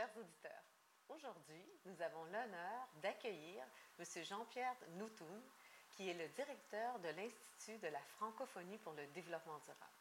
[0.00, 0.64] chers auditeurs.
[1.10, 3.62] Aujourd'hui, nous avons l'honneur d'accueillir
[3.98, 4.24] M.
[4.24, 5.42] Jean-Pierre Noutoum,
[5.90, 9.92] qui est le directeur de l'Institut de la francophonie pour le développement durable.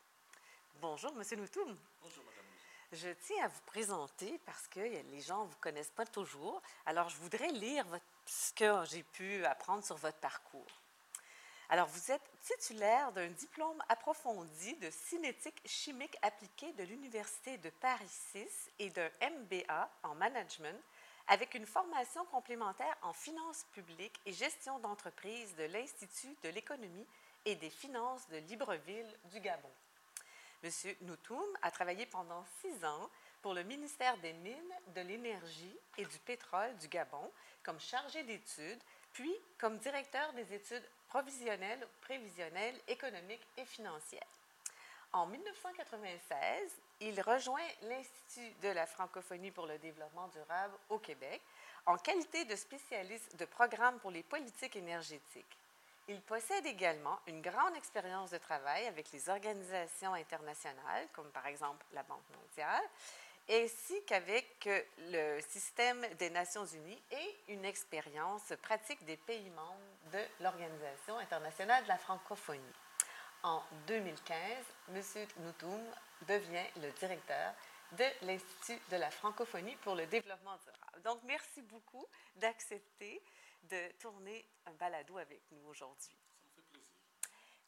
[0.76, 1.40] Bonjour, M.
[1.42, 1.78] Noutoum.
[2.02, 2.46] Bonjour, Madame.
[2.94, 6.62] Je tiens à vous présenter parce que les gens ne vous connaissent pas toujours.
[6.86, 10.82] Alors, je voudrais lire votre, ce que j'ai pu apprendre sur votre parcours.
[11.72, 18.10] Alors, vous êtes titulaire d'un diplôme approfondi de cinétique chimique appliquée de l'Université de Paris
[18.32, 20.82] 6 et d'un MBA en management
[21.28, 27.06] avec une formation complémentaire en finances publiques et gestion d'entreprise de l'Institut de l'économie
[27.46, 29.70] et des finances de Libreville du Gabon.
[30.64, 33.10] Monsieur Noutoum a travaillé pendant six ans
[33.44, 38.82] pour le ministère des Mines, de l'Énergie et du Pétrole du Gabon comme chargé d'études,
[39.14, 44.28] puis comme directeur des études provisionnelles, prévisionnelles, économiques et financières.
[45.12, 46.72] En 1996,
[47.02, 51.42] il rejoint l'Institut de la francophonie pour le développement durable au Québec
[51.88, 55.58] en qualité de spécialiste de programme pour les politiques énergétiques.
[56.08, 61.86] Il possède également une grande expérience de travail avec les organisations internationales, comme par exemple
[61.94, 62.84] la Banque mondiale,
[63.50, 70.44] ainsi qu'avec le système des Nations unies et une expérience pratique des pays membres de
[70.44, 72.74] l'Organisation internationale de la francophonie.
[73.44, 74.36] En 2015,
[74.90, 75.02] M.
[75.38, 75.82] Noutoum
[76.28, 77.54] devient le directeur
[77.94, 81.02] de l'Institut de la francophonie pour le développement durable.
[81.04, 83.22] Donc, merci beaucoup d'accepter
[83.64, 86.16] de tourner un balado avec nous aujourd'hui.
[86.32, 86.88] Ça me fait plaisir.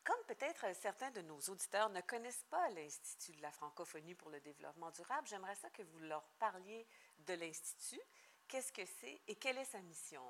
[0.03, 4.39] Comme peut-être certains de nos auditeurs ne connaissent pas l'Institut de la francophonie pour le
[4.42, 6.86] développement durable, j'aimerais ça que vous leur parliez
[7.19, 8.02] de l'Institut.
[8.47, 10.23] Qu'est-ce que c'est et quelle est sa mission?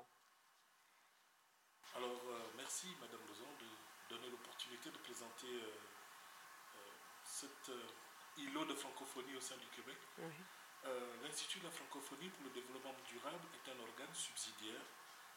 [1.96, 5.68] Alors, euh, merci, Madame Lozon, de donner l'opportunité de présenter euh,
[6.76, 6.90] euh,
[7.24, 7.70] cet
[8.36, 9.98] îlot de francophonie au sein du Québec.
[11.22, 14.82] L'Institut de la francophonie pour le développement durable est un organe subsidiaire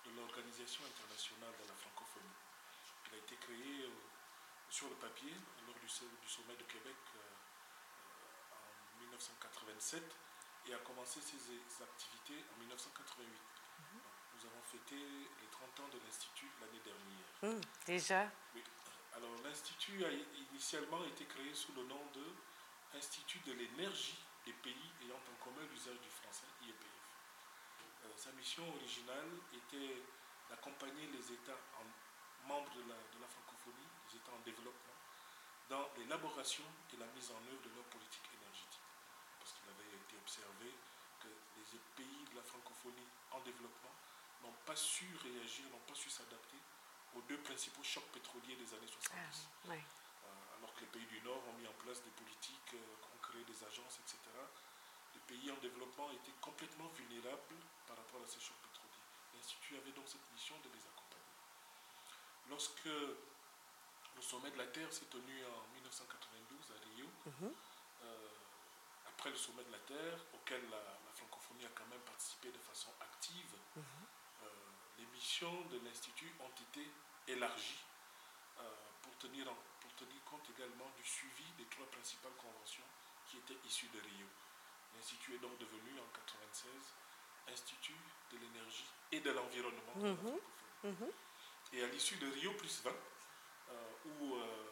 [0.06, 2.34] de l'Organisation internationale de la francophonie.
[3.08, 3.88] Il a été créé
[4.70, 5.34] sur le papier
[5.68, 6.96] lors du, so- du sommet de Québec
[8.52, 10.02] en 1987
[10.68, 13.30] et a commencé ses, ses activités en 1988.
[14.46, 14.96] Nous avons fêté
[15.42, 17.26] les 30 ans de l'Institut l'année dernière.
[17.42, 18.62] Hum, déjà, Oui.
[19.18, 20.12] Alors l'Institut a
[20.52, 22.26] initialement été créé sous le nom de
[22.96, 26.86] Institut de l'énergie des pays ayant en commun l'usage du français, IEPF.
[28.06, 30.00] Euh, sa mission originale était
[30.50, 34.96] d'accompagner les États en- membres de la, de la francophonie, les États en développement,
[35.70, 36.64] dans l'élaboration
[36.94, 38.86] et la mise en œuvre de leur politique énergétique.
[39.40, 40.70] Parce qu'il avait été observé
[41.20, 41.28] que
[41.74, 43.92] les pays de la francophonie en développement
[44.46, 46.58] n'ont pas su réagir, n'ont pas su s'adapter
[47.16, 49.10] aux deux principaux chocs pétroliers des années 70.
[49.16, 49.82] ah, ouais.
[50.26, 53.22] Euh, alors que les pays du Nord ont mis en place des politiques, euh, ont
[53.22, 54.18] créé des agences, etc.,
[55.14, 57.56] les pays en développement étaient complètement vulnérables
[57.88, 58.92] par rapport à ces chocs pétroliers.
[59.34, 61.36] L'Institut avait donc cette mission de les accompagner.
[62.50, 67.54] Lorsque le sommet de la Terre s'est tenu en 1992 à Rio, Mhm.
[68.04, 68.30] euh,
[69.08, 72.60] après le sommet de la Terre, auquel la, la francophonie a quand même participé de
[72.60, 73.84] façon active, Mhm.
[75.16, 76.88] Missions de l'Institut ont été
[77.28, 77.84] élargies
[78.60, 78.64] euh,
[79.02, 82.84] pour, tenir en- pour tenir compte également du suivi des trois principales conventions
[83.28, 84.28] qui étaient issues de Rio.
[84.96, 86.72] L'Institut est donc devenu en 1996
[87.48, 87.96] Institut
[88.32, 90.40] de l'énergie et de l'environnement Mhm.
[90.84, 91.12] Mhm.
[91.74, 92.90] Et à l'issue de Rio plus 20,
[93.70, 94.72] euh, où euh,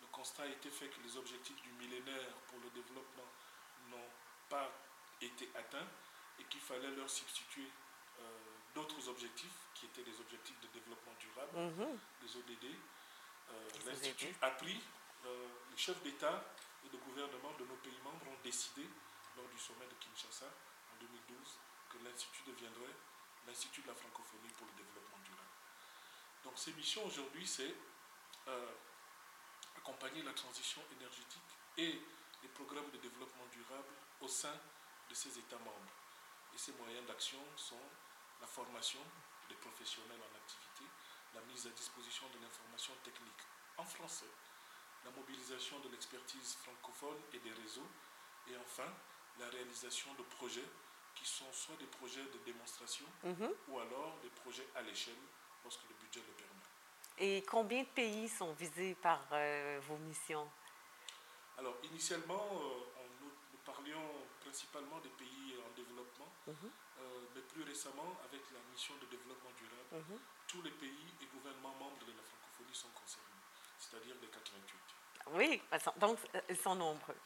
[0.00, 3.26] le constat a été fait que les objectifs du millénaire pour le développement
[3.90, 4.08] n'ont
[4.48, 4.70] pas
[5.20, 5.86] été atteints
[6.38, 7.68] et qu'il fallait leur substituer
[8.20, 8.24] euh,
[8.74, 11.98] d'autres objectifs qui étaient des objectifs de développement durable, Mhm.
[12.22, 12.76] les ODD.
[13.50, 14.80] Euh, L'Institut a pris,
[15.24, 16.44] euh, les chefs d'État
[16.84, 18.86] et de gouvernement de nos pays membres ont décidé,
[19.36, 21.58] lors du sommet de Kinshasa en 2012,
[21.90, 22.94] que l'Institut deviendrait
[23.46, 25.48] l'Institut de la francophonie pour le développement durable.
[26.44, 27.74] Donc ces missions aujourd'hui, c'est
[28.48, 28.72] euh,
[29.76, 31.42] accompagner la transition énergétique
[31.78, 32.00] et
[32.42, 34.54] les programmes de développement durable au sein
[35.08, 35.92] de ces États membres.
[36.54, 37.80] Et ces moyens d'action sont
[38.40, 39.00] la formation
[39.48, 40.84] des professionnels en activité,
[41.34, 43.42] la mise à disposition de l'information technique
[43.76, 44.30] en français,
[45.04, 47.86] la mobilisation de l'expertise francophone et des réseaux,
[48.48, 48.88] et enfin
[49.38, 50.64] la réalisation de projets
[51.14, 53.50] qui sont soit des projets de démonstration Mhm.
[53.68, 55.18] ou alors des projets à l'échelle
[55.64, 56.54] lorsque le budget le permet.
[57.18, 60.48] Et combien de pays sont visés par euh, vos missions?
[61.58, 66.70] Alors, initialement, euh, on- nous, nous parlions principalement des pays en développement, Mhm.
[67.58, 70.18] Plus récemment, avec la mission de développement durable, Mhm.
[70.46, 73.42] tous les pays et gouvernements membres de la francophonie sont concernés,
[73.78, 74.78] c'est-à-dire les 88.
[75.32, 75.60] Oui,
[75.96, 76.18] donc
[76.48, 77.16] ils sont nombreux.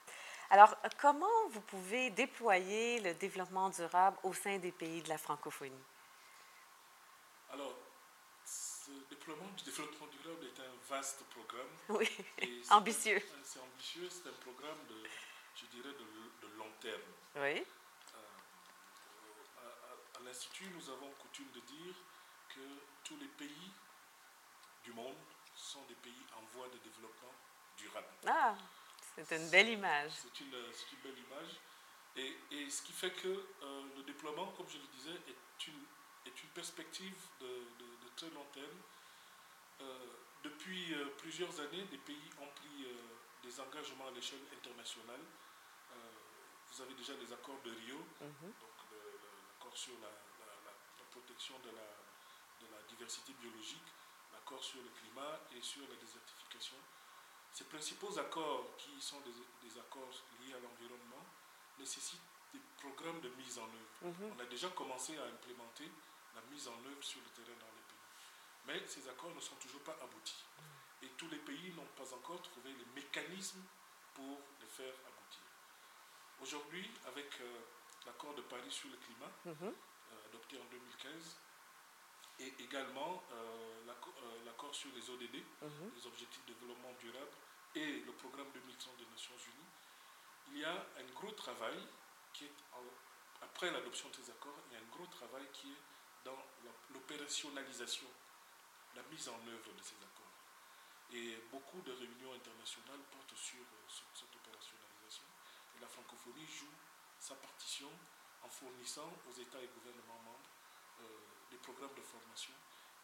[0.51, 5.85] Alors, comment vous pouvez déployer le développement durable au sein des pays de la francophonie?
[7.53, 7.75] Alors,
[8.45, 11.69] ce déploiement du développement durable est un vaste programme.
[11.91, 12.09] Oui,
[12.71, 13.23] ambitieux.
[13.45, 14.97] C'est ambitieux, c'est un programme de,
[15.57, 17.03] je dirais, de, de long terme.
[17.37, 17.65] Oui,
[20.23, 21.95] à- l'Institut, nous avons coutume de dire
[22.49, 22.61] que
[23.05, 23.71] tous les pays
[24.85, 25.17] du monde
[25.55, 27.33] sont des pays en voie de développement
[27.77, 28.07] durable.
[28.27, 28.55] ah,
[29.15, 30.11] c'est une belle image.
[30.13, 31.51] C'est une, belle image.
[32.17, 35.85] Et, et ce qui fait que euh, le déploiement, comme je le disais, est une,
[36.27, 38.79] est une perspective de, de- de très long terme.
[39.81, 40.07] Euh,
[40.45, 42.87] depuis euh, plusieurs années, des pays ont pris
[43.43, 45.21] des engagements à l'échelle internationale.
[46.71, 48.53] Vous avez déjà les accords de Rio, Mhm.
[48.61, 48.72] donc
[49.73, 51.89] l'accord sur la, la- la- la protection de la,
[52.61, 53.89] de la diversité biologique,
[54.33, 56.77] l'accord sur le climat et sur la désertification.
[57.53, 59.33] Ces principaux accords, qui sont des,
[59.69, 61.25] des accords liés à l'environnement,
[61.79, 62.21] nécessitent
[62.53, 63.97] des programmes de mise en œuvre.
[64.13, 64.33] Mhm.
[64.37, 65.91] On a déjà commencé à implémenter
[66.35, 68.07] la mise en œuvre sur le terrain dans les pays.
[68.67, 70.45] Mais ces accords ne sont toujours pas aboutis.
[71.03, 73.63] Et tous les pays n'ont pas encore trouvé les mécanismes
[74.15, 75.41] pour les faire aboutir.
[76.41, 77.61] Aujourd'hui, avec euh,
[78.07, 79.73] l'accord de Paris sur le climat, Mhm.
[80.13, 81.37] euh, adopté en 2015,
[82.41, 85.93] et également euh, euh, l'accord sur les ODD, Mhm.
[85.95, 87.31] les objectifs de développement durable,
[87.75, 89.71] et le programme 2030 des Nations Unies,
[90.53, 91.79] il y a un gros travail
[92.33, 95.73] qui est, en- après l'adoption de ces accords, il y a un gros travail qui
[95.73, 95.77] est
[96.25, 96.39] dans
[96.91, 98.07] l'opérationnalisation,
[98.97, 100.23] la mise en œuvre de ces accords.
[101.13, 105.25] Et beaucoup de réunions internationales portent sur, sur cette opérationnalisation.
[105.77, 106.71] Et la francophonie joue
[107.23, 107.89] sa partition
[108.43, 110.51] en fournissant aux États et gouvernements membres
[111.01, 111.05] euh,
[111.53, 112.53] des programmes de formation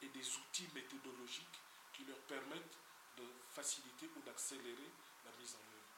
[0.03, 1.61] et des outils méthodologiques
[1.93, 2.79] qui leur permettent
[3.17, 4.91] de faciliter ou d'accélérer
[5.25, 5.89] la mise en œuvre.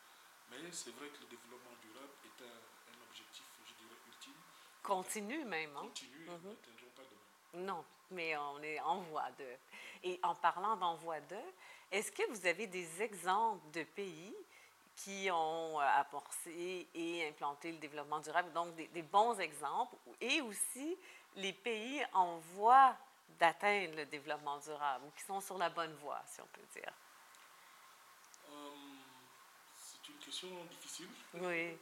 [0.50, 4.34] Mais c'est vrai que le développement durable est un, un objectif, je dirais, ultime,
[4.82, 5.80] Continue même, hein?
[5.82, 6.40] continu et Mhm.
[6.42, 7.64] nous n'atteindrons pas demain.
[7.66, 9.46] Non, mais on est en voie de.
[10.02, 11.36] Et en parlant d'en voie de,
[11.90, 14.34] est-ce que vous avez des exemples de pays
[15.04, 20.40] qui ont euh, apporté et implanté le développement durable, donc des, des bons exemples, et
[20.42, 20.96] aussi
[21.36, 22.94] les pays en voie
[23.38, 26.92] d'atteindre le développement durable, ou qui sont sur la bonne voie, si on peut dire?
[28.50, 28.70] Euh,
[29.76, 31.08] c'est une question difficile.
[31.34, 31.78] Oui.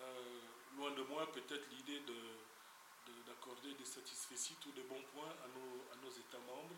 [0.00, 0.40] Euh,
[0.76, 5.48] loin de moi peut-être l'idée de, de- d'accorder des satisfaits ou des bons points à
[5.48, 6.74] nos, à nos États membres.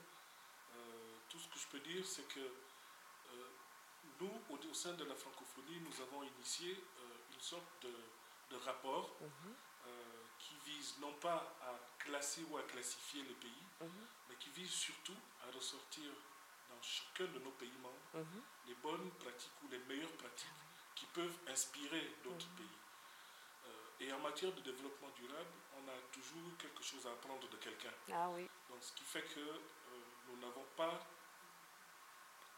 [0.75, 3.49] Euh, tout ce que je peux dire, c'est que euh,
[4.20, 7.93] nous, au, sein de la francophonie, nous avons initié euh, une sorte de,
[8.50, 9.55] de rapport Mhm,
[9.87, 9.93] euh,
[10.38, 14.70] qui vise non pas à classer ou à classifier les pays, mhm, mais qui vise
[14.70, 15.17] surtout
[15.47, 16.11] à ressortir
[16.69, 18.43] dans chacun de nos pays membres mhm.
[18.67, 20.49] les bonnes pratiques ou les meilleures pratiques
[20.94, 22.67] qui peuvent inspirer d'autres pays.
[23.67, 23.70] Euh,
[24.00, 27.93] et en matière de développement durable, on a toujours quelque chose à apprendre de quelqu'un.
[28.12, 28.49] Ah oui.
[28.69, 29.62] Donc, ce qui fait que euh,
[30.29, 30.99] nous n'avons pas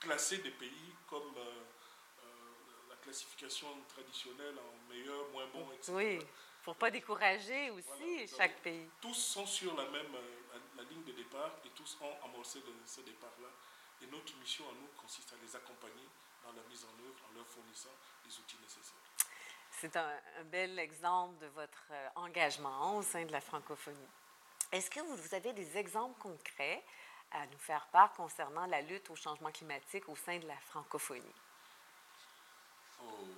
[0.01, 5.93] classé des pays comme euh, euh, la classification traditionnelle en meilleur, moins bon, etc.
[5.95, 6.19] Oui.
[6.65, 8.89] Pour pas décourager aussi Voilà, chaque pays.
[9.01, 12.61] Tous sont sur la même euh, la, la ligne de départ et tous ont amorcé
[12.61, 13.49] de, ce départ-là.
[14.03, 16.07] Et notre mission à nous consiste à les accompagner
[16.45, 17.95] dans la mise en œuvre en leur fournissant
[18.25, 18.95] les outils nécessaires.
[19.71, 21.85] C'est un, un bel exemple de votre
[22.17, 24.09] engagement au sein de la francophonie.
[24.71, 26.85] Est-ce que vous, vous avez des exemples concrets
[27.33, 31.35] à nous faire part concernant la lutte au changement climatique au sein de la francophonie?
[33.03, 33.29] Oh,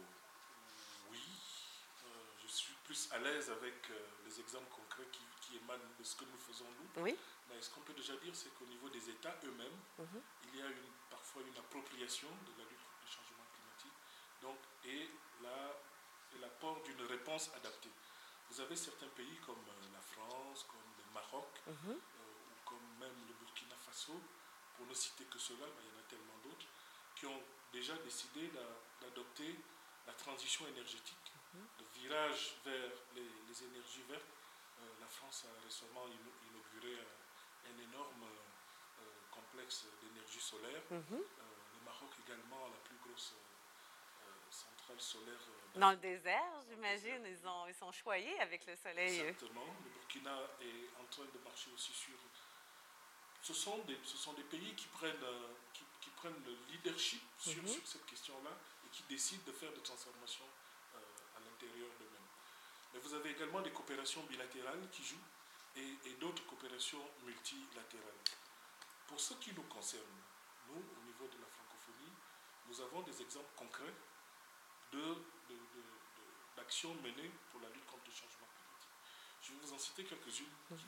[1.11, 1.19] oui,
[2.05, 2.09] euh,
[2.43, 6.17] je suis plus à l'aise avec euh, les exemples concrets qui, qui émanent de ce
[6.17, 7.03] que nous faisons nous.
[7.03, 7.17] Oui?
[7.49, 10.23] Mais ce qu'on peut déjà dire, c'est qu'au niveau des États eux-mêmes, Mhm.
[10.45, 13.99] il y a une, parfois une appropriation de la lutte le changement climatique
[14.43, 15.11] donc, et
[15.43, 15.77] la-
[16.35, 17.91] et l'apport d'une réponse adaptée.
[18.51, 21.75] Vous avez certains pays comme euh, la France, comme le Maroc, Mhm.
[21.91, 23.35] euh, ou comme même le
[23.91, 24.21] Faso,
[24.77, 26.67] pour ne citer que cela, mais il y en a tellement d'autres,
[27.17, 27.43] qui ont
[27.73, 29.59] déjà décidé d'a- d'adopter
[30.07, 34.23] la transition énergétique, le virage vers les, les énergies vertes.
[34.81, 40.83] Euh, la France a récemment inauguré un, un énorme euh, complexe d'énergie solaire.
[40.91, 41.03] Mhm.
[41.13, 41.43] Euh,
[41.75, 45.41] le Maroc également, la plus grosse euh, euh, centrale solaire.
[45.77, 49.19] euh, Dans le désert, j'imagine, ils, ils sont choyés avec le soleil.
[49.21, 49.67] Exactement.
[49.85, 52.15] Le Burkina est en train de marcher aussi sur.
[53.43, 57.23] Ce sont des, ce sont des pays qui prennent, euh, qui, qui prennent le leadership
[57.39, 57.69] sur, Mhm.
[57.69, 58.51] sur cette question-là
[58.85, 60.49] et qui décident de faire des transformations
[60.95, 60.99] euh,
[61.37, 62.29] à l'intérieur d'eux-mêmes.
[62.93, 65.25] Mais vous avez également des coopérations bilatérales qui jouent
[65.77, 68.21] et, et d'autres coopérations multilatérales.
[69.07, 70.15] Pour ce qui nous concerne,
[70.69, 72.13] nous, au niveau de la francophonie,
[72.69, 73.95] nous avons des exemples concrets
[74.93, 75.15] de, de-
[75.49, 78.91] de- de- d'actions menées pour la lutte contre le changement climatique.
[79.43, 80.85] Je vais vous en citer quelques-unes qui,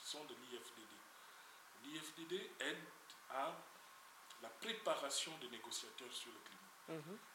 [0.00, 0.94] qui sont de l'IFDD.
[1.84, 2.84] L'IFDD aide
[3.30, 3.56] à
[4.42, 6.60] la préparation des négociateurs sur le climat.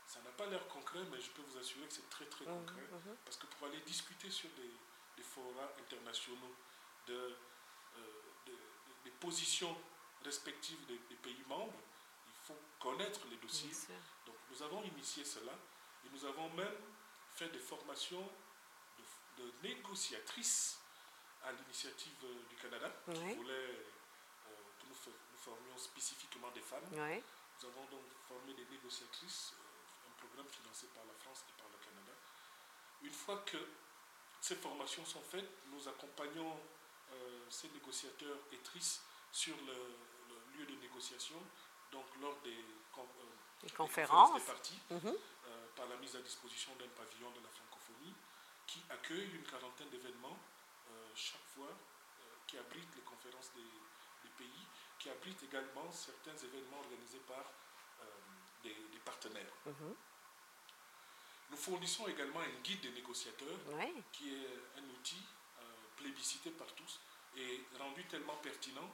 [0.06, 2.82] Ça n'a pas l'air concret, mais je peux vous assurer que c'est très très concret.
[3.24, 4.72] Parce que pour aller discuter sur des,
[5.18, 6.56] des forats internationaux
[7.08, 9.76] de, euh, de- de- des positions
[10.24, 11.80] respectives des, des pays membres,
[12.28, 13.72] il faut connaître les dossiers.
[14.26, 15.54] Donc nous avons initié cela
[16.06, 16.76] et nous avons même
[17.36, 18.30] fait des formations
[19.38, 20.80] de, de négociatrices
[21.44, 23.84] à l'initiative euh, du Canada qui voulait euh,
[24.82, 26.90] que nous, fa- nous formions spécifiquement des femmes.
[26.92, 31.70] Nous avons donc formé des négociatrices, euh, un programme financé par la France et par
[31.72, 32.12] le Canada.
[33.04, 33.58] Une fois que
[34.42, 36.60] ces formations sont faites, nous accompagnons
[37.14, 39.78] euh, ces négociateurs et trices sur le,
[40.30, 41.40] le lieu de négociation,
[41.92, 44.34] donc lors des, con- euh, des conférences.
[44.36, 45.14] des parties, Mhm.
[45.48, 48.14] euh, par la mise à disposition d'un pavillon de la francophonie
[48.68, 50.38] qui accueille une quarantaine d'événements
[51.16, 51.72] chaque fois,
[52.48, 53.64] qui abrite les conférences des,
[54.26, 54.66] des pays,
[55.00, 57.46] qui abrite également certains événements organisés par
[58.02, 58.04] euh,
[58.64, 59.54] des, des partenaires.
[59.66, 59.96] Mhm.
[61.52, 63.60] Nous fournissons également un guide des négociateurs
[64.12, 64.48] qui est
[64.80, 65.22] un outil
[65.60, 65.64] euh,
[65.96, 67.00] plébiscité par tous
[67.38, 68.90] et rendu tellement pertinent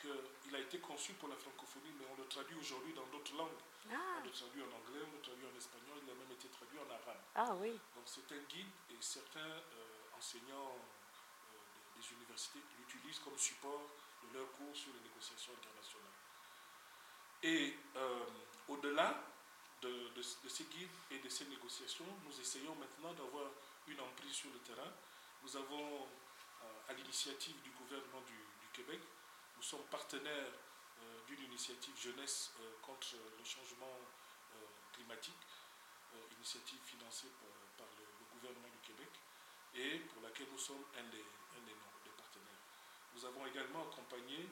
[0.00, 3.60] qu'il a été conçu pour la francophonie, mais on le traduit aujourd'hui dans d'autres langues.
[3.92, 6.48] Ah, On le traduit en anglais, on le traduit en espagnol, il a même été
[6.48, 7.20] traduit en arabe.
[7.34, 7.72] ah oui.
[7.94, 13.90] Donc c'est un guide et certains euh, enseignants euh, des universités l'utilisent comme support
[14.22, 16.10] de leurs cours sur les négociations internationales.
[17.42, 18.24] Et euh,
[18.68, 19.24] au-delà
[19.82, 23.50] de, ces guides et de ces négociations, nous essayons maintenant d'avoir
[23.88, 24.92] une emprise sur le terrain.
[25.42, 28.34] Nous avons, euh, à l'initiative du gouvernement du,
[28.72, 29.00] Québec,
[29.56, 30.46] nous sommes partenaires
[31.02, 33.98] euh, d'une initiative jeunesse contre le changement
[34.92, 35.34] climatique,
[36.38, 37.26] initiative financée
[37.76, 39.08] par, le gouvernement du Québec
[39.74, 42.62] et pour laquelle nous sommes un des, un des, no- des partenaires.
[43.20, 44.48] Nous avons également accompagné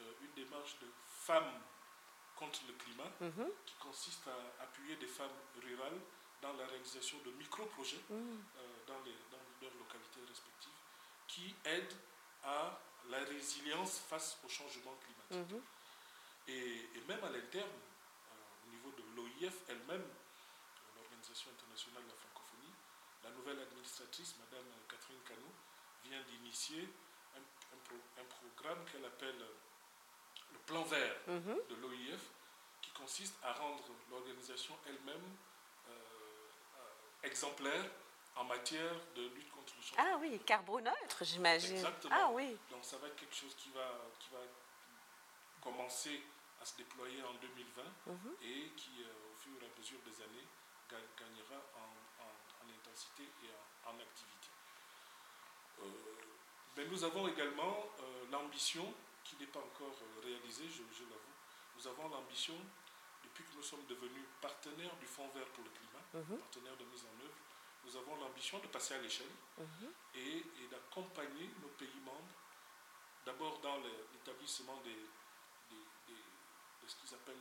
[0.00, 1.60] euh, une démarche de femmes
[2.36, 3.48] contre le climat Mhm.
[3.64, 5.98] qui consiste à appuyer des femmes rurales
[6.42, 8.44] dans la réalisation de micro-projets Mhm.
[8.58, 10.72] euh, dans, les, dans leurs localités respectives
[11.26, 11.96] qui aident
[12.44, 12.78] à
[13.08, 15.50] la résilience face au changement climatique.
[15.54, 15.62] Mhm.
[16.48, 22.08] Et, et même à l'interne, euh, au niveau de l'OIF elle-même, euh, l'Organisation internationale de
[22.10, 22.74] la francophonie,
[23.24, 25.48] la nouvelle administratrice, Madame Catherine Cano,
[26.04, 26.88] vient d'initier
[27.72, 29.54] un, un pro- un programme qu'elle appelle euh,
[30.52, 31.58] le plan vert Mhm.
[31.68, 32.20] de l'OIF,
[32.80, 35.36] qui consiste à rendre l'organisation elle-même
[35.88, 37.84] euh, euh, exemplaire
[38.36, 41.76] en matière de lutte contre le changement Ah oui, carboneutre, j'imagine.
[41.76, 42.14] Exactement.
[42.18, 42.56] Ah oui.
[42.70, 43.86] donc ça va être quelque chose qui va,
[44.18, 44.40] qui va
[45.60, 46.22] commencer
[46.60, 48.36] à se déployer en 2020 Mhm.
[48.42, 50.46] et qui, euh, au fur et à mesure des années,
[50.90, 53.50] ga- gagnera en, en- en intensité et
[53.86, 54.48] en, en activité.
[55.80, 55.84] Euh,
[56.76, 58.92] mais nous avons également euh, l'ambition,
[59.24, 61.36] qui n'est pas encore euh, réalisée, je, je l'avoue,
[61.76, 62.54] nous avons l'ambition,
[63.24, 66.38] depuis que nous sommes devenus partenaires du Fonds vert pour le climat, Mhm.
[66.38, 67.34] partenaires de mise en œuvre,
[67.84, 69.92] nous avons l'ambition de passer à l'échelle Mhm.
[70.14, 72.34] et, et d'accompagner nos pays membres,
[73.24, 73.78] d'abord dans
[74.12, 74.90] l'établissement des,
[75.70, 76.12] des- des-
[76.82, 77.36] de ce qu'ils appellent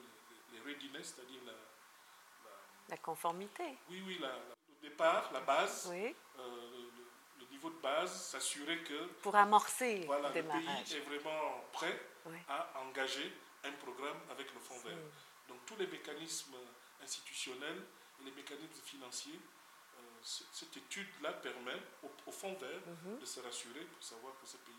[0.51, 2.57] les, les readiness, c'est-à-dire la, la-
[2.89, 3.77] La conformité.
[3.89, 6.15] oui, oui, la- la- le départ, la base, Oui.
[6.39, 6.89] euh,
[7.61, 12.37] niveau de base, s'assurer que Pour amorcer voilà, le le pays est vraiment prêt Oui.
[12.49, 13.31] à engager
[13.63, 14.95] un programme avec le Fonds vert.
[14.95, 15.49] Mm.
[15.49, 16.55] Donc tous les mécanismes
[17.01, 17.83] institutionnels
[18.21, 19.39] et les mécanismes financiers,
[19.97, 23.19] euh, cette étude-là permet au, au Fonds vert Mhm.
[23.19, 24.73] de se rassurer pour savoir que ce pays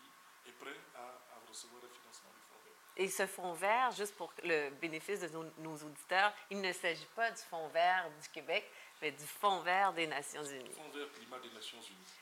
[0.48, 2.72] est prêt à, à recevoir un financement du Fonds vert.
[2.96, 7.06] Et ce fonds vert, juste pour le bénéfice de nos, nos auditeurs, il ne s'agit
[7.14, 8.68] pas du fonds vert du Québec,
[9.00, 10.72] mais du fonds vert des Nations Le Unies.
[10.74, 12.12] Fonds vert climat des Nations Unies.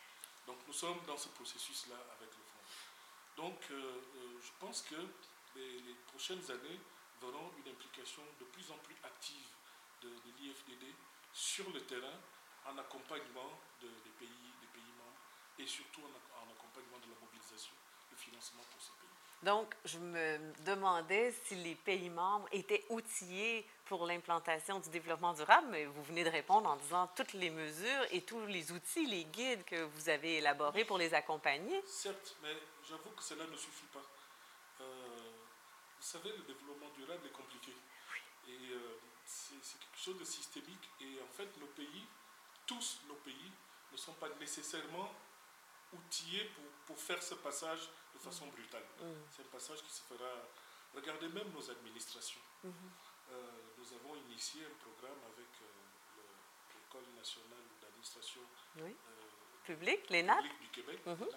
[0.51, 2.67] Donc nous sommes dans ce processus-là avec le Fonds.
[3.37, 4.97] Donc euh, euh, je pense que
[5.55, 6.81] les, prochaines années
[7.23, 9.47] verront une implication de plus en plus active
[10.03, 10.93] de, l'IFDD
[11.33, 12.19] sur le terrain
[12.67, 15.23] en accompagnement de- des, pays, des pays membres
[15.61, 17.75] et surtout en accompagnement de la mobilisation
[18.11, 19.11] de financement pour ces pays.
[19.45, 25.67] Donc, je me demandais si les pays membres étaient outillés pour l'implantation du développement durable,
[25.69, 29.25] mais vous venez de répondre en disant toutes les mesures et tous les outils, les
[29.25, 31.83] guides que vous avez élaborés pour les accompagner.
[31.89, 32.57] Certes, mais
[32.89, 34.07] j'avoue que cela ne suffit pas.
[34.81, 34.85] Euh,
[35.99, 37.73] vous savez, le développement durable est compliqué.
[38.47, 40.89] Et euh, c'est quelque chose de systémique.
[41.01, 42.07] Et en fait, nos pays,
[42.67, 43.51] tous nos pays,
[43.91, 45.11] ne sont pas nécessairement
[45.93, 48.87] outillés pour, pour faire ce passage de façon brutale.
[49.01, 49.15] Mm.
[49.33, 50.31] C'est un passage qui se fera.
[50.95, 52.41] Regardez même nos administrations.
[52.63, 52.73] Mhm.
[53.33, 55.67] Euh, nous avons initié un programme avec euh,
[56.17, 58.41] le- l'École nationale d'administration
[58.77, 58.91] Oui.
[58.91, 60.43] euh, Public, l'ENAP?
[60.43, 61.29] publique du Québec, Mhm.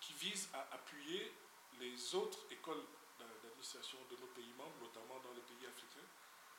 [0.00, 1.32] qui vise à appuyer
[1.80, 2.84] les autres écoles
[3.18, 6.08] d'a- d'administration de nos pays membres, notamment dans les pays africains,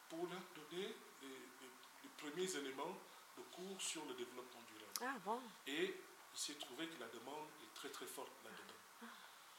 [0.10, 2.96] pour leur donner les, les- les premiers éléments
[3.38, 4.94] de cours sur le développement durable.
[5.02, 5.42] Ah bon?
[5.66, 5.96] Et
[6.34, 8.74] il s'est trouvé que la demande est très très forte là-dedans.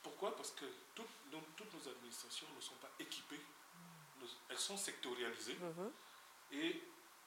[0.02, 0.34] Pourquoi?
[0.36, 2.76] Parce que toutes nos, toutes nos administrations ne sont
[4.58, 5.90] elles sont sectorialisées Mhm.
[6.52, 6.82] et,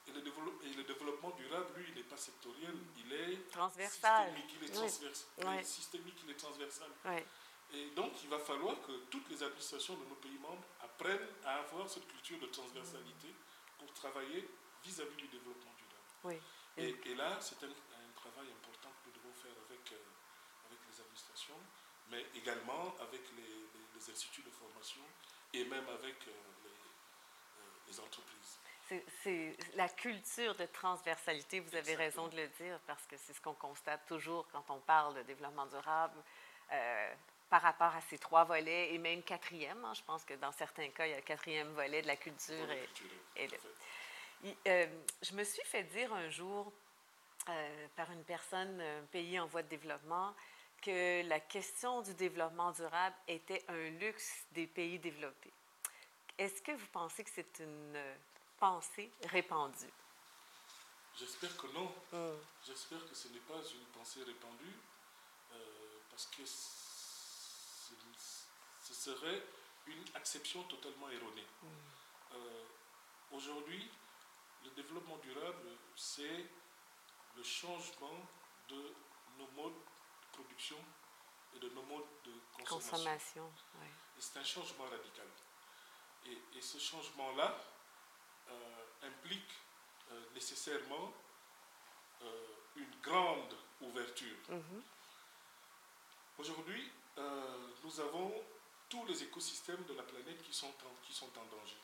[0.06, 4.26] et le, développe- et le développement durable, lui, il n'est pas sectoriel, il est Transversal.
[4.36, 4.74] systémique, il est, Oui.
[4.76, 5.64] transvers- il est Oui.
[5.64, 6.90] systémique, il est transversal.
[7.06, 7.22] Oui.
[7.74, 11.60] Et donc, il va falloir que toutes les administrations de nos pays membres apprennent à
[11.60, 13.28] avoir cette culture de transversalité
[13.78, 14.46] pour travailler
[14.84, 16.04] vis-à-vis du développement durable.
[16.24, 16.36] Oui.
[16.76, 19.96] Et, et là, c'est un, un travail important que nous devons faire avec, euh,
[20.68, 21.58] avec les administrations,
[22.10, 25.00] mais également avec les, les- les instituts de formation
[25.54, 26.32] et même avec euh,
[27.92, 28.58] les, entreprises.
[29.22, 31.98] C'est- la culture de transversalité, vous avez Exactement.
[31.98, 35.22] raison de le dire, parce que c'est ce qu'on constate toujours quand on parle de
[35.22, 36.18] développement durable
[36.72, 37.14] euh,
[37.48, 39.84] par rapport à ces trois volets, et même quatrième.
[39.84, 39.92] hein.
[39.94, 42.70] je pense que dans certains cas, il y a le quatrième volet de la culture.
[42.70, 42.88] Et-
[43.44, 44.86] et le- euh,
[45.22, 46.72] je me suis fait dire un jour
[47.48, 50.34] euh, par une personne, un pays en voie de développement,
[50.80, 55.52] que la question du développement durable était un luxe des pays développés.
[56.42, 58.16] Est-ce que vous pensez que c'est une euh,
[58.58, 59.92] pensée répandue?
[61.16, 61.94] J'espère que non.
[62.10, 62.36] Hmm.
[62.66, 64.74] J'espère que ce n'est pas une pensée répandue,
[65.52, 67.94] euh, parce que ce,
[68.92, 69.40] serait
[69.86, 71.46] une acception totalement erronée.
[72.32, 72.64] Euh,
[73.30, 73.88] Aujourd'hui,
[74.64, 76.44] le développement durable, c'est
[77.36, 78.18] le changement
[78.68, 78.92] de
[79.38, 80.76] nos modes de production
[81.54, 82.90] et de nos modes de consommation.
[82.90, 83.52] Consommation.
[83.80, 83.86] oui.
[84.18, 85.28] Et c'est un changement radical.
[86.26, 87.58] Et, et ce changement-là
[88.50, 89.52] euh, implique
[90.10, 91.12] euh, nécessairement
[92.22, 94.36] euh, une grande ouverture.
[94.48, 94.82] Mhm.
[96.38, 96.90] Aujourd'hui,
[97.84, 98.32] nous avons
[98.88, 101.76] tous les écosystèmes de la planète qui sont en, qui sont en danger.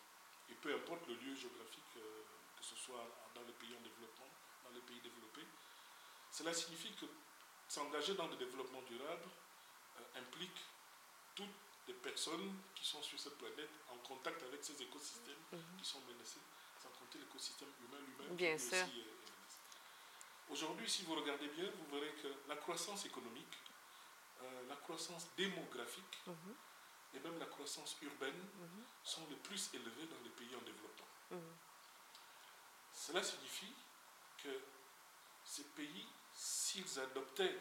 [0.51, 4.27] Et peu importe le lieu géographique, que ce soit dans les pays en développement,
[4.65, 5.47] dans les pays développés,
[6.33, 7.05] cela signifie que
[7.69, 9.29] s'engager dans le développement durable
[10.17, 10.61] implique
[11.35, 11.47] toutes
[11.89, 15.63] les personnes qui sont sur cette planète en contact avec ces écosystèmes Mhm.
[15.79, 16.41] qui sont menacés,
[16.83, 18.73] sans compter l'écosystème humain lui-même Bien qui sûr.
[18.85, 19.59] aussi est- est menacé.
[20.51, 23.57] Aujourd'hui, si vous regardez bien, vous verrez que la croissance économique,
[24.43, 26.55] euh, la croissance démographique Mhm.
[27.15, 28.85] et même la croissance urbaine Mhm.
[29.03, 31.07] sont les plus élevées dans les pays en développement.
[32.93, 33.73] Cela signifie
[34.43, 34.61] que
[35.45, 37.59] ces pays, s'ils adoptaient,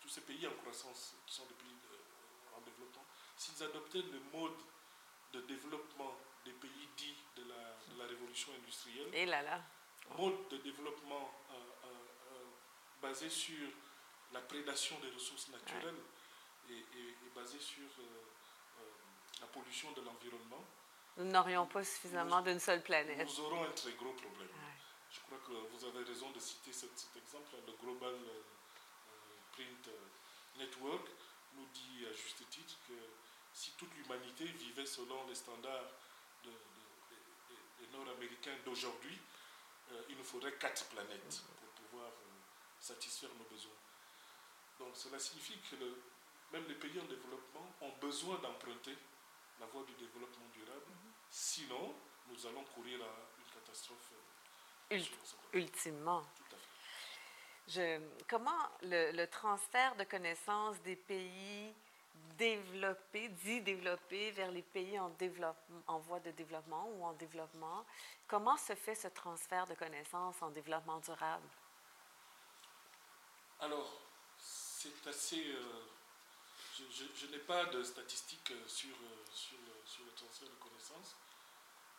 [0.00, 1.95] tous ces pays en croissance, qui sont des pays de- développement,
[3.36, 4.56] s'ils adoptaient le mode
[5.32, 9.60] de développement des pays dits de la, de la révolution industrielle, Et là là.
[10.16, 11.88] mode de développement euh, euh,
[12.32, 12.44] euh,
[13.02, 13.68] basé sur
[14.32, 15.98] la prédation des ressources naturelles
[16.70, 17.86] et, et- et basé sur
[19.40, 20.64] la pollution de l'environnement,
[21.18, 23.26] Nous n'aurions pas suffisamment d'une seule planète.
[23.26, 24.48] nous aurons un très gros problème.
[24.48, 24.76] Ouais.
[25.10, 28.14] Je crois que vous avez raison de citer cet, cet exemple, le Global
[29.52, 29.88] Print
[30.58, 31.06] Network
[31.54, 32.94] nous dit à juste titre que
[33.56, 35.90] si toute l'humanité vivait selon les standards
[36.44, 39.18] de- de- de- des- des Nord-Américains d'aujourd'hui,
[39.92, 42.24] euh, il nous faudrait quatre planètes pour pouvoir euh,
[42.80, 43.80] satisfaire nos besoins.
[44.78, 46.02] Donc cela signifie que le-
[46.52, 48.94] même les pays en développement ont besoin d'emprunter
[49.58, 50.92] la voie du développement durable,
[51.30, 51.94] sinon
[52.28, 54.10] nous allons courir à une catastrophe.
[54.12, 55.02] euh,
[55.54, 56.20] ultimement.
[56.36, 56.66] Tout à fait.
[57.68, 61.74] Je- comment le, le transfert de connaissances des pays
[62.36, 67.84] développés, dits développés, vers les pays en, voie de développement ou en développement,
[68.26, 71.48] comment se fait ce transfert de connaissances en développement durable?
[73.60, 73.90] Alors,
[74.38, 75.50] c'est assez.
[75.50, 75.82] euh,
[76.90, 81.16] je n'ai pas de statistiques euh, sur, euh, sur, le, sur le transfert de connaissances,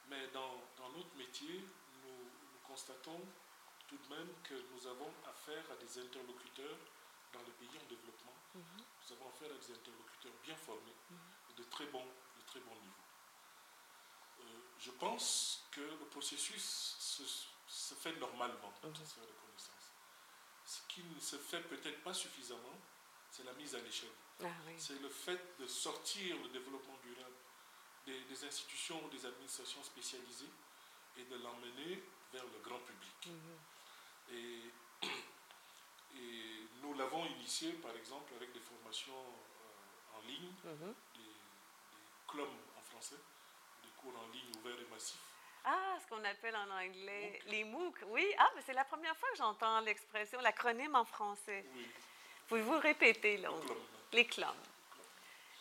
[0.09, 1.65] mais dans, dans notre métier,
[2.03, 2.29] nous
[2.67, 3.19] constatons
[3.87, 6.77] tout de même que nous avons affaire à des interlocuteurs
[7.37, 8.33] dans les pays en développement.
[8.55, 10.95] Nous avons affaire à des interlocuteurs bien formés
[11.49, 12.93] et de très bons, de très bons niveaux.
[14.41, 14.43] Euh,
[14.79, 16.63] je pense que le processus
[16.99, 17.23] se,
[17.67, 18.95] se fait normalement, le Mhm.
[18.95, 19.91] transfert de connaissances.
[20.65, 22.79] Ce qui ne se fait peut-être pas suffisamment,
[23.31, 24.11] c'est la mise à l'échelle.
[24.43, 24.73] Ah oui.
[24.77, 27.35] C'est le fait de sortir le développement durable
[28.05, 30.49] des, des institutions ou des administrations spécialisées
[31.17, 33.27] et de l'emmener vers le grand public.
[33.27, 33.57] Mhm.
[34.31, 34.61] Et,
[36.19, 40.93] et nous l'avons initié, par exemple, avec des formations euh, en ligne, Mhm.
[41.15, 41.31] des, des
[42.27, 43.17] clubs en français,
[43.83, 45.19] des cours en ligne ouverts et massifs.
[45.65, 47.95] Ah, ce qu'on appelle en anglais les MOOC.
[48.07, 51.65] Oui, ah, mais c'est la première fois que j'entends l'expression, l'acronyme en français.
[51.75, 51.85] Oui.
[52.47, 53.49] Pouvez-vous répéter, là?
[54.13, 54.47] Les clubs.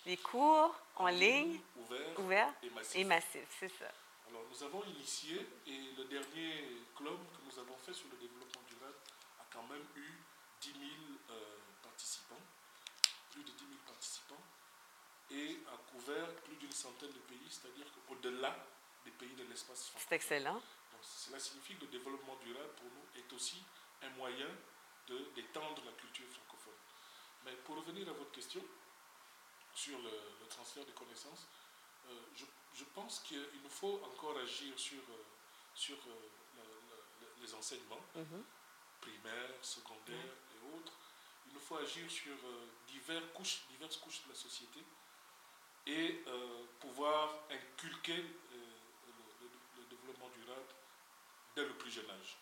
[0.04, 2.96] Les cours en ligne, Ouvert, ouverts et massif.
[2.96, 3.90] et massifs, c'est ça.
[4.28, 6.64] Alors, nous avons initié, et le dernier
[6.94, 8.94] club que nous avons fait sur le développement durable
[9.40, 10.12] a quand même eu
[10.72, 10.82] 10 000
[11.30, 12.40] euh, participants,
[13.30, 14.42] plus de 10 000 participants,
[15.30, 18.56] et a couvert plus d'une centaine de pays, c'est-à-dire qu'au-delà
[19.04, 20.16] des pays de l'espace C'est francophone.
[20.16, 20.54] excellent.
[20.54, 23.62] Donc, cela signifie que le développement durable, pour nous, est aussi
[24.02, 24.48] un moyen
[25.34, 26.74] d'étendre la culture francophone.
[27.44, 28.62] Mais pour revenir à votre question
[29.74, 31.46] sur le, le transfert de connaissances,
[32.08, 35.24] euh, je, je pense qu'il nous faut encore agir sur, euh,
[35.74, 38.42] sur euh, le- le- les enseignements Mhm.
[39.00, 40.34] primaires, secondaires
[40.74, 40.92] autres.
[41.46, 44.80] Il nous faut agir sur euh, divers couches, diverses couches de la société
[45.86, 48.56] et euh, pouvoir inculquer euh,
[49.06, 50.66] le, le- le développement durable
[51.54, 52.36] dès le plus jeune âge.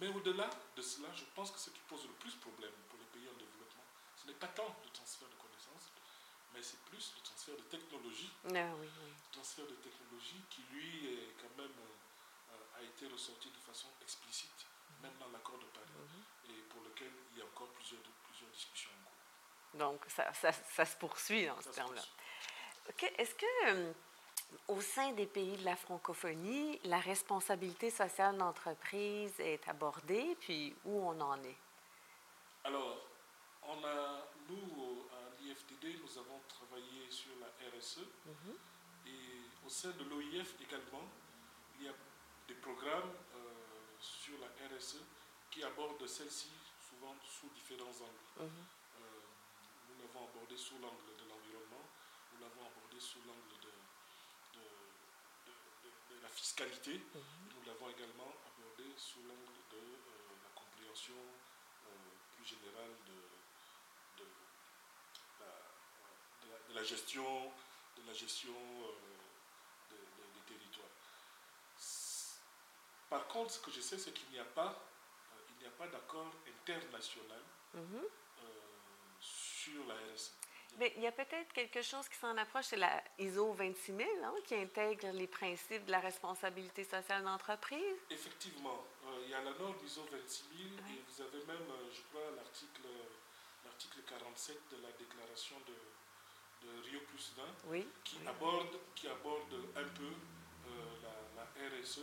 [0.00, 3.04] Mais au-delà de cela, je pense que ce qui pose le plus problème pour les
[3.06, 3.84] pays en développement,
[4.20, 5.90] ce n'est pas tant le transfert de connaissances,
[6.54, 9.10] mais c'est plus le transfert de technologie Ah oui, oui.
[9.30, 14.66] transfert de technologie qui, lui, est quand même, euh, a été ressorti de façon explicite,
[15.00, 15.86] même dans l'accord de Paris,
[16.48, 19.78] et pour lequel il y a encore plusieurs, plusieurs discussions en cours.
[19.78, 22.02] Donc, ça, ça- ça se poursuit dans Ça ce terme-là.
[23.18, 23.92] Est-ce que, euh,
[24.68, 31.00] au sein des pays de la francophonie, la responsabilité sociale d'entreprise est abordée, puis où
[31.08, 31.56] on en est?
[32.64, 32.98] Alors,
[33.62, 38.56] on a, nous, à l'IFTD, nous avons travaillé sur la RSE, Mhm.
[39.06, 41.08] et au sein de l'OIF également,
[41.78, 41.92] il y a
[42.48, 43.61] des programmes euh,
[44.02, 44.98] sur la RSE
[45.50, 46.50] qui abordent celle-ci
[46.90, 48.28] souvent sous différents angles.
[48.40, 48.66] Mhm.
[48.98, 49.20] Euh,
[49.88, 51.86] nous l'avons abordé sous l'angle de l'environnement,
[52.34, 53.72] nous l'avons abordé sous l'angle de,
[54.58, 57.22] de- de- de- de la fiscalité, Mhm.
[57.54, 61.14] nous l'avons également abordé sous l'angle de euh, la compréhension
[61.86, 61.90] euh,
[62.36, 64.28] plus générale de, de
[65.40, 65.46] la,
[66.42, 67.52] de la- de la gestion,
[67.96, 68.92] de la gestion euh,
[69.90, 70.88] de- de- des territoires.
[71.78, 72.40] S-
[73.12, 75.76] Par contre, ce que je sais, c'est qu'il n'y a pas, euh, il n'y a
[75.76, 76.32] pas d'accord
[76.66, 77.42] international
[77.74, 77.96] Mhm.
[77.98, 78.48] euh,
[79.20, 80.32] sur la RSE.
[80.78, 84.32] Mais il y a peut-être quelque chose qui s'en approche, c'est la ISO 26000, hein,
[84.46, 87.96] qui intègre les principes de la responsabilité sociale d'entreprise.
[88.08, 90.94] Effectivement, euh, il y a la norme ISO 26000 Ouais.
[90.94, 92.80] et vous avez même, je crois, l'article
[93.66, 97.86] l'article 47 de la déclaration de, de Rio Plus 20 Oui.
[98.04, 98.26] qui Oui.
[98.28, 100.10] aborde, qui aborde un peu
[100.68, 100.96] euh,
[101.36, 102.00] la, la RSE.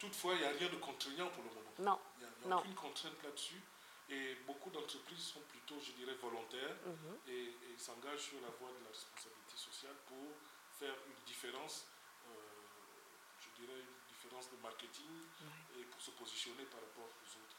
[0.00, 1.72] Toutefois, il n'y a rien de contraignant pour le moment.
[1.78, 1.98] Non.
[2.18, 3.60] Il n'y a, aucune contrainte là-dessus.
[4.08, 7.18] Et beaucoup d'entreprises sont plutôt, je dirais, volontaires Mhm.
[7.28, 10.34] et, et s'engagent sur la voie de la responsabilité sociale pour
[10.80, 11.86] faire une différence,
[12.26, 12.32] euh,
[13.38, 15.14] je dirais, une différence de marketing
[15.78, 17.56] et pour se positionner par rapport aux autres.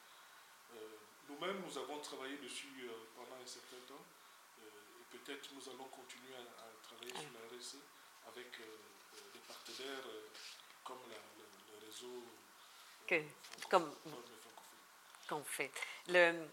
[0.75, 0.97] Euh,
[1.29, 4.03] Nous-mêmes, nous avons travaillé dessus euh, pendant un certain temps
[4.59, 7.77] et peut-être nous allons continuer à, à travailler sur la RSE
[8.27, 8.51] avec
[9.33, 10.03] des partenaires
[10.83, 11.45] comme la- le
[11.91, 13.93] réseau euh, Que- comme-
[15.27, 15.71] qu'on fait.
[16.07, 16.45] Le,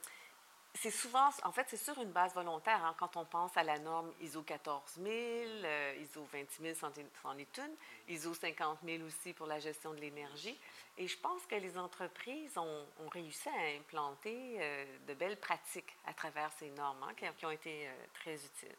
[0.75, 2.85] c'est souvent, en fait, c'est sur une base volontaire.
[2.85, 7.37] hein, quand on pense à la norme ISO 14000, euh, ISO 20000, c'en est, c'en
[7.39, 7.75] est une,
[8.15, 10.59] ISO 50000 aussi pour la gestion de l'énergie.
[10.97, 15.97] Et je pense que les entreprises ont, ont réussi à implanter euh, de belles pratiques
[16.07, 18.77] à travers ces normes hein, qui, qui ont été euh, très utiles.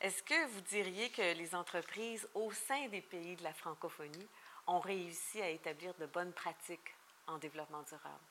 [0.00, 4.28] Est-ce que vous diriez que les entreprises au sein des pays de la francophonie
[4.66, 6.94] ont réussi à établir de bonnes pratiques
[7.26, 8.24] en développement durable?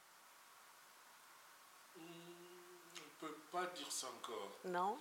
[1.96, 4.58] Hmm, On ne peut pas dire ça encore.
[4.66, 5.00] Non?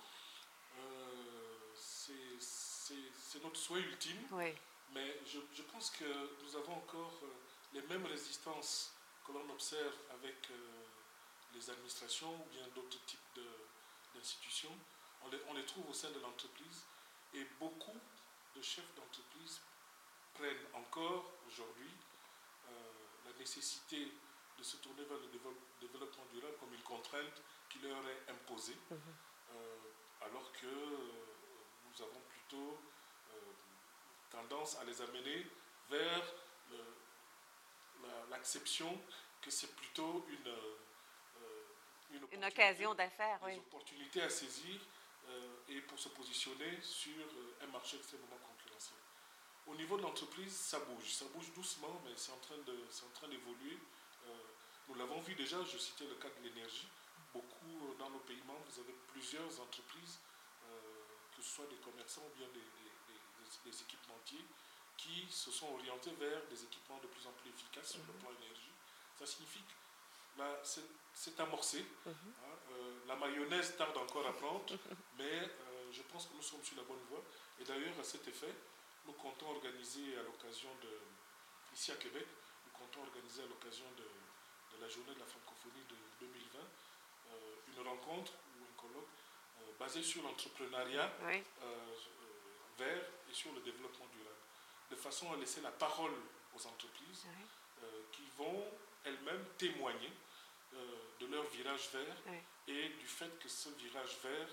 [0.79, 4.53] Euh, c'est- notre souhait ultime, Oui.
[4.93, 6.03] mais je, je pense que
[6.43, 7.27] nous avons encore euh,
[7.73, 8.93] les mêmes résistances
[9.25, 10.83] que l'on observe avec euh,
[11.53, 13.39] les administrations ou bien d'autres types
[14.13, 14.77] d'institutions.
[15.23, 16.83] On les, on les trouve au sein de l'entreprise
[17.33, 17.97] et beaucoup
[18.55, 19.61] de chefs d'entreprise
[20.33, 21.89] prennent encore aujourd'hui
[22.69, 22.71] euh,
[23.25, 24.11] la nécessité
[24.57, 28.77] de se tourner vers le développe- développement durable comme une contrainte qui leur est imposée,
[28.89, 28.97] Mhm.
[29.55, 29.77] euh,
[30.21, 30.97] alors que euh,
[31.89, 32.77] nous avons plutôt
[34.29, 35.45] tendance à les amener
[35.89, 36.23] vers
[38.01, 39.01] la- l'acception
[39.41, 40.75] que c'est plutôt une, euh,
[42.11, 44.79] Une opportunité- occasion d'affaires, opportunités à saisir
[45.27, 47.13] euh, et pour se positionner sur
[47.61, 48.97] un marché extrêmement concurrentiel.
[49.67, 51.09] Au niveau de l'entreprise, ça bouge.
[51.13, 53.77] Ça bouge doucement, mais c'est en train d'évoluer.
[54.27, 54.33] Euh,
[54.89, 56.87] nous l'avons vu déjà, je citais le cas de l'énergie.
[57.33, 60.19] Beaucoup euh, dans nos pays membres, vous avez plusieurs entreprises,
[60.65, 60.71] euh,
[61.35, 64.45] que ce soit des commerçants ou bien des, des- des- des équipementiers,
[64.97, 68.29] qui se sont orientés vers des équipements de plus en plus efficaces sur le plan
[68.41, 68.71] énergie.
[69.17, 69.73] Ça signifie que
[70.63, 71.85] c'est- amorcé.
[72.07, 72.11] hein,
[72.71, 74.65] euh, la mayonnaise tarde encore à prendre,
[75.17, 77.23] mais euh, je pense que nous sommes sur la bonne voie.
[77.59, 78.53] Et d'ailleurs, à cet effet,
[79.11, 80.89] nous comptons organiser à l'occasion de,
[81.75, 82.25] ici à Québec,
[82.65, 84.03] nous comptons organiser à l'occasion de,
[84.77, 85.95] de la journée de la francophonie de
[86.25, 89.09] 2020 euh, une rencontre ou un colloque
[89.59, 91.43] euh, basé sur l'entrepreneuriat Oui.
[91.63, 91.95] euh,
[92.77, 94.39] vert et sur le développement durable,
[94.91, 96.13] de façon à laisser la parole
[96.55, 97.45] aux entreprises Oui.
[98.13, 98.65] qui vont
[99.03, 100.11] elles-mêmes témoigner
[101.19, 102.37] de leur virage vert Oui.
[102.67, 104.47] et du fait que ce virage vert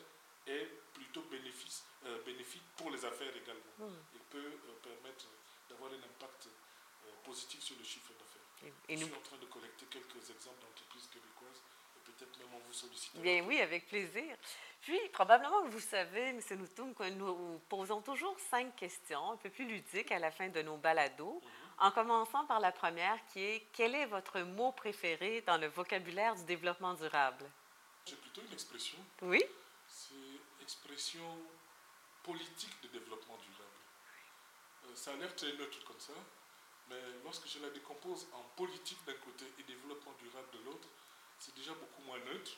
[0.47, 3.95] est plutôt bénéfice, euh, bénéfique pour les affaires également Mm.
[4.17, 5.27] et peut euh, permettre
[5.69, 8.73] d'avoir un impact euh, positif sur le chiffre d'affaires.
[8.89, 11.63] Je nous, suis en train de collecter quelques exemples d'entreprises québécoises
[11.97, 13.19] et peut-être même en vous solliciter.
[13.21, 14.37] bien oui, avec plaisir.
[14.81, 16.41] Puis, probablement que vous savez, M.
[16.59, 20.63] Noutoum, que nous posons toujours cinq questions un peu plus ludiques à la fin de
[20.63, 21.41] nos balados,
[21.79, 26.35] en commençant par la première qui est quel est votre mot préféré dans le vocabulaire
[26.35, 27.45] du développement durable?
[28.07, 29.45] J'ai plutôt une expression, Oui?
[29.87, 31.39] c'est expression
[32.25, 33.79] politique de développement durable.
[34.87, 36.13] Euh, ça a l'air très neutre comme ça,
[36.89, 40.89] mais lorsque je la décompose en politique d'un côté et développement durable de l'autre,
[41.39, 42.53] c'est déjà beaucoup moins neutre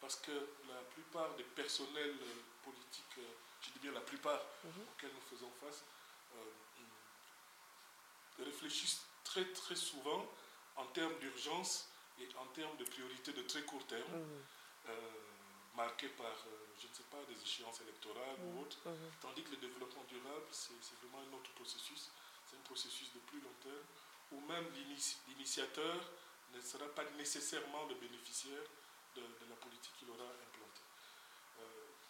[0.00, 0.32] parce que
[0.68, 3.22] la plupart des personnels euh, politiques, euh,
[3.60, 5.84] je dis bien la plupart auxquels nous faisons face,
[6.36, 6.44] euh,
[8.44, 10.26] réfléchissent très très souvent
[10.76, 14.42] en termes d'urgence et en termes de priorité de très court terme, Mhm.
[14.88, 15.10] euh,
[15.76, 19.10] marquées par, euh, je ne sais pas, des échéances électorales ou autres, Mhm.
[19.20, 22.10] tandis que le développement durable, c'est vraiment un autre processus,
[22.52, 23.86] c'est un processus de plus long terme,
[24.32, 24.66] où même
[25.28, 25.96] l'initiateur
[26.54, 28.62] ne sera pas nécessairement le bénéficiaire
[29.16, 30.82] de, de la politique qu'il aura implantée.
[31.60, 31.62] Euh,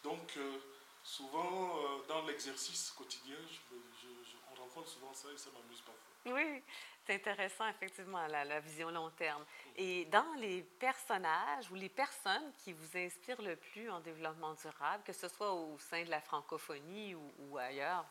[0.02, 0.58] donc, euh,
[1.02, 5.50] souvent, euh, dans l'exercice quotidien, je me- je- je- on rencontre souvent ça et ça
[5.50, 6.02] m'amuse parfois.
[6.26, 6.62] Oui,
[7.04, 9.44] c'est intéressant, effectivement, la, la vision long terme.
[9.76, 15.02] Et dans les personnages ou les personnes qui vous inspirent le plus en développement durable,
[15.04, 18.04] que ce soit au sein de la francophonie ou, ou ailleurs,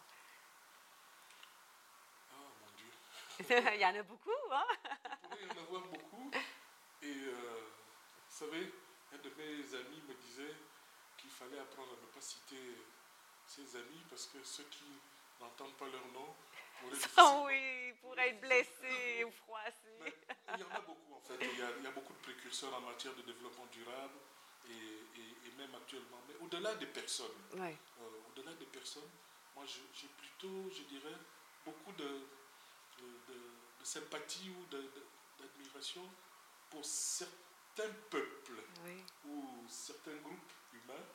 [3.75, 4.65] il y en a beaucoup, hein?
[5.23, 6.31] Il pourrait y en avoir beaucoup.
[7.01, 7.61] Et euh,
[8.29, 8.71] vous savez,
[9.13, 10.55] un de mes amis me disait
[11.17, 12.77] qu'il fallait apprendre à ne pas citer
[13.47, 14.85] ses amis parce que ceux qui
[15.39, 16.35] n'entendent pas leur nom
[16.79, 19.87] pourraient Ah difficilement- oui, pour être blessé ou froissé.
[20.03, 20.13] Mais
[20.55, 21.37] il y en a beaucoup en fait.
[21.41, 24.15] Il y a, il y a beaucoup de précurseurs en matière de développement durable
[24.67, 26.21] et, et- et même actuellement.
[26.27, 29.09] Mais au-delà des personnes, Oui, euh, au-delà des personnes,
[29.55, 31.15] moi j'ai plutôt, je dirais,
[31.65, 32.21] beaucoup de,
[33.01, 33.39] de, de-
[33.79, 34.65] de sympathie ou
[35.39, 36.07] d'admiration
[36.69, 41.05] pour certains peuples oui, ou certains groupes humains,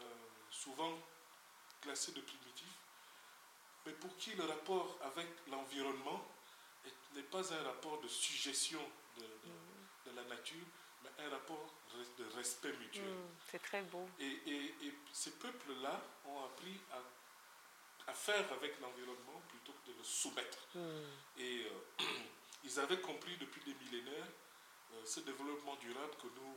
[0.00, 0.04] euh,
[0.50, 0.98] souvent
[1.80, 2.78] classés de primitifs,
[3.86, 6.24] mais pour qui le rapport avec l'environnement
[6.86, 8.80] est- n'est pas un rapport de suggestion
[9.16, 10.64] de, de- de la nature,
[11.02, 11.72] mais un rapport
[12.18, 13.04] de respect mutuel.
[13.14, 14.08] Mm, c'est très beau.
[14.18, 16.98] Et, et- et ces peuples-là ont appris à,
[18.06, 20.66] à faire avec l'environnement plutôt que de le soumettre.
[20.74, 20.80] Mm,
[21.38, 22.04] Et euh,
[22.64, 24.28] ils avaient compris depuis des millénaires
[24.94, 26.56] euh, ce développement durable que nous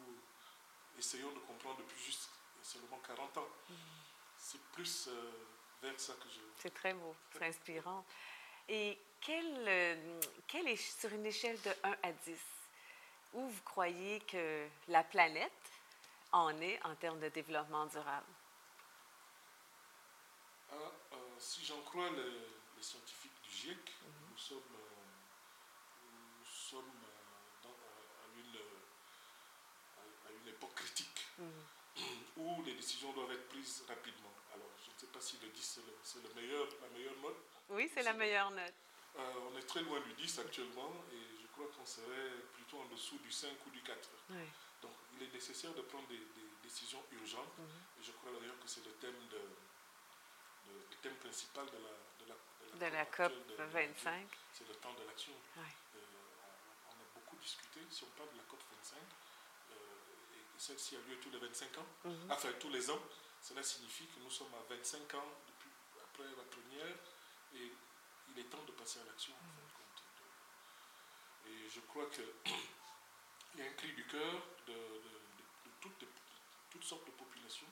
[0.97, 2.29] essayons de comprendre depuis juste
[2.61, 3.47] seulement 40 ans.
[4.37, 5.31] C'est plus euh,
[5.81, 6.39] vers ça que je...
[6.57, 8.05] C'est très beau, c'est inspirant.
[8.67, 12.37] Et quel, euh, quel est, sur une échelle de 1 à 10,
[13.33, 15.51] où vous croyez que la planète
[16.31, 18.25] en est en termes de développement durable?
[20.71, 20.91] Ah,
[21.39, 22.23] si j'en crois les,
[22.77, 23.77] les scientifiques du GIEC,
[24.31, 26.07] nous sommes, euh,
[26.39, 28.55] nous sommes euh, dans- à, une,
[29.97, 31.27] à- à une époque critique
[32.37, 34.33] où les décisions doivent être prises rapidement.
[34.53, 37.37] Alors, je ne sais pas si le 10 c'est le, meilleur, la meilleure note.
[37.69, 38.73] Oui, c'est la meilleure note.
[39.17, 42.85] Euh, on est très loin du 10 actuellement et je crois qu'on serait plutôt en
[42.85, 43.97] dessous du 5 ou du 4.
[44.29, 44.35] Oui.
[44.81, 47.53] Donc, il est nécessaire de prendre des, des décisions urgentes.
[47.99, 49.41] Et je crois d'ailleurs que c'est le thème, de,
[51.07, 54.27] thème principal de la, de la, De la actuelle COP de- de 25.
[54.53, 55.33] C'est le temps de l'action.
[55.57, 55.63] Oui.
[55.95, 55.99] Euh,
[56.89, 57.79] on, a beaucoup discuté.
[57.89, 59.75] Si on parle de la COP 25, euh,
[60.35, 62.31] et, celle-ci a lieu tous les 25 ans, Mhm.
[62.31, 62.99] enfin tous les ans,
[63.41, 65.69] cela signifie que nous sommes à 25 ans depuis,
[66.03, 66.95] après la première
[67.55, 67.71] et
[68.29, 70.03] il est temps de passer à l'action en fin de compte.
[71.47, 72.21] Et je crois que
[73.55, 74.75] il y a un cri du cœur de,
[75.79, 76.03] toutes,
[76.69, 77.67] toutes sortes de populations,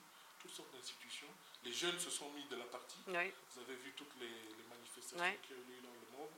[0.45, 1.27] toutes sortes d'institutions.
[1.63, 2.99] Les jeunes se sont mis de la partie.
[3.07, 5.39] Oui, Vous avez vu toutes les, les manifestations Ouais.
[5.41, 6.29] qui ont eu lieu dans le monde.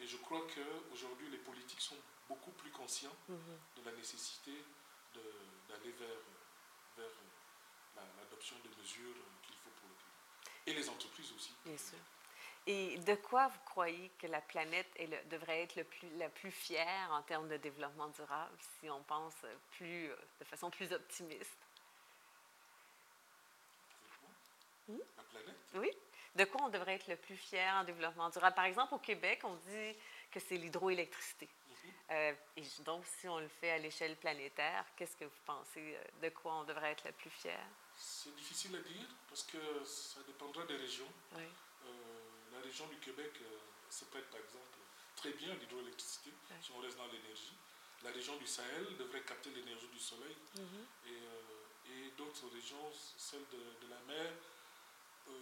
[0.00, 1.96] Et je crois qu'aujourd'hui, les politiques sont
[2.28, 3.58] beaucoup plus conscients Mhm.
[3.76, 4.52] de la nécessité
[5.68, 6.08] d'aller vers,
[6.96, 7.10] vers
[7.96, 10.62] la- l'adoption de mesures qu'il faut pour le climat.
[10.66, 11.52] Et les entreprises aussi.
[11.64, 11.98] bien sûr.
[12.68, 16.28] Et de quoi vous croyez que la planète est le- devrait être le plus, la
[16.28, 19.34] plus fière en termes de développement durable, si on pense
[19.72, 21.58] plus, euh, de façon plus optimiste?
[25.16, 25.90] La planète Oui.
[26.34, 28.54] De quoi on devrait être le plus fier en développement durable?
[28.56, 29.94] Par exemple, au Québec, on dit
[30.30, 31.46] que c'est l'hydroélectricité.
[31.68, 31.90] Mhm.
[32.12, 36.04] Euh, et donc, si on le fait à l'échelle planétaire, qu'est-ce que vous pensez euh,
[36.22, 37.58] de quoi on devrait être le plus fier?
[37.96, 41.12] C'est difficile à dire parce que ça dépendra des régions.
[41.36, 41.42] Oui.
[41.84, 41.90] Euh,
[42.54, 43.58] la région du Québec euh,
[43.90, 44.78] se prête par exemple
[45.16, 46.56] très bien à l'hydroélectricité Ouais.
[46.62, 47.54] si on reste dans l'énergie.
[48.04, 50.86] La région du Sahel devrait capter l'énergie du soleil Mhm.
[51.06, 54.32] et, et d'autres régions, celles de, de la mer.
[55.28, 55.32] Euh,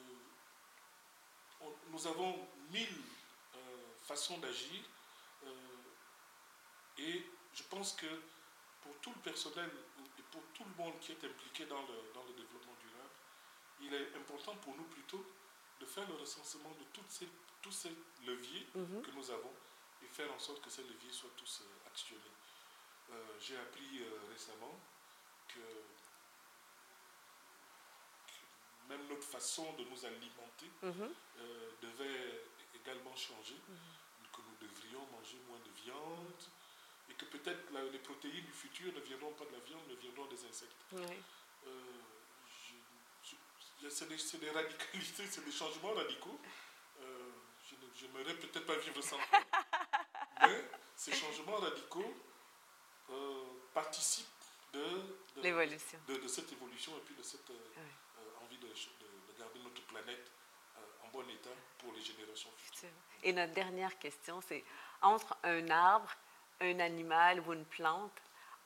[1.60, 3.00] on- nous avons mille
[3.54, 3.58] euh,
[4.02, 4.82] façons d'agir
[5.44, 5.52] euh,
[6.98, 8.06] et je pense que
[8.82, 9.70] pour tout le personnel
[10.18, 13.10] et pour tout le monde qui est impliqué dans le, dans le développement durable,
[13.80, 15.24] il est important pour nous plutôt
[15.80, 17.28] de faire le recensement de toutes ces,
[17.62, 17.90] tous ces
[18.26, 19.02] leviers Mhm.
[19.02, 19.52] que nous avons
[20.02, 22.20] et faire en sorte que ces leviers soient tous actionnés.
[23.10, 24.78] Euh, J'ai appris euh, récemment
[25.48, 25.60] que
[28.90, 31.10] même notre façon de nous alimenter Mhm.
[31.38, 33.56] euh, devait également changer,
[34.32, 36.42] que nous devrions manger moins de viande
[37.08, 40.26] et que peut-être les protéines du futur ne viendront pas de la viande, mais viendront
[40.26, 40.82] des insectes.
[40.92, 41.16] Oui.
[41.66, 41.70] Euh,
[43.88, 44.08] c'est
[44.40, 46.38] des, radicalités, c'est des changements radicaux.
[47.00, 47.30] Euh,
[47.68, 49.16] je ne- j'aimerais peut-être pas vivre sans
[50.42, 50.64] mais
[50.96, 52.14] ces changements radicaux
[53.10, 54.26] euh, participent
[54.72, 54.78] de,
[55.36, 55.98] de, L'évolution.
[56.08, 57.82] de- de cette évolution et puis de cette Oui.
[58.70, 60.30] Euh, de, de- de garder notre planète
[60.78, 62.88] euh, en bon état pour les générations futures.
[63.22, 64.64] Et notre dernière question, c'est
[65.02, 66.10] entre un arbre,
[66.60, 68.12] un animal ou une plante,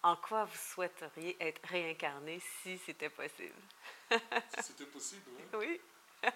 [0.02, 3.54] en quoi vous souhaiteriez être réincarné si c'était possible?
[4.10, 5.58] Si c'était possible, hein.
[5.58, 5.80] Oui.
[6.22, 6.30] Ah,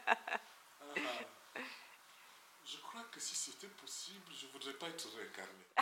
[2.64, 5.64] je crois que si c'était possible, je ne voudrais pas être réincarné.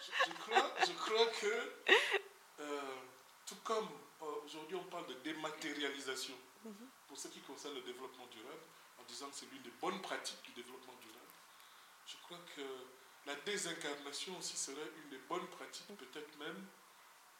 [0.00, 1.72] je, je crois, je crois que,
[2.60, 2.94] euh,
[3.46, 4.11] tout comme euh,
[4.52, 6.34] aujourd'hui on parle de dématérialisation
[7.08, 8.62] pour ce qui concerne le développement durable,
[9.00, 11.32] en disant que c'est l'une des bonnes pratiques du développement durable,
[12.06, 12.62] je crois que
[13.26, 16.66] la désincarnation aussi serait une des bonnes pratiques, peut-être même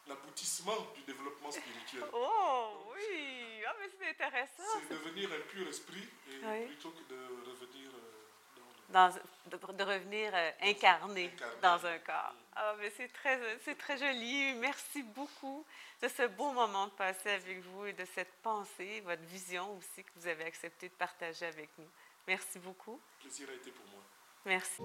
[0.07, 2.03] l'aboutissement du développement spirituel.
[2.11, 3.63] Oh, oui!
[3.65, 4.63] Ah, mais c'est intéressant.
[4.81, 6.65] C'est devenir un pur esprit et Oui.
[6.67, 7.22] plutôt que de
[8.93, 9.09] dans
[9.47, 11.55] de, de revenir euh, incarné, Incarné.
[11.61, 12.33] dans un corps.
[12.55, 14.53] Ah, mais c'est très, c'est très joli.
[14.53, 15.65] Merci beaucoup
[16.01, 20.03] de ce beau moment de passer avec vous et de cette pensée, votre vision aussi
[20.03, 21.89] que vous avez accepté de partager avec nous.
[22.27, 22.99] Merci beaucoup.
[23.19, 24.01] Le plaisir a été pour moi.
[24.45, 24.81] Merci.